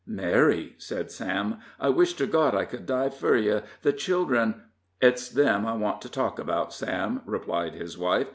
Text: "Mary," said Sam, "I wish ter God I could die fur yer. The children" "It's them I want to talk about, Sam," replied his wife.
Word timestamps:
"Mary," 0.07 0.73
said 0.79 1.11
Sam, 1.11 1.59
"I 1.79 1.89
wish 1.89 2.15
ter 2.15 2.25
God 2.25 2.55
I 2.55 2.65
could 2.65 2.87
die 2.87 3.09
fur 3.09 3.35
yer. 3.37 3.61
The 3.83 3.93
children" 3.93 4.63
"It's 4.99 5.29
them 5.29 5.63
I 5.67 5.73
want 5.75 6.01
to 6.01 6.09
talk 6.09 6.39
about, 6.39 6.73
Sam," 6.73 7.21
replied 7.23 7.75
his 7.75 7.99
wife. 7.99 8.25